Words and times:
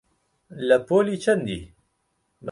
لە 0.67 0.77
پۆلی 0.87 1.17
چەندی؟ 1.23 1.59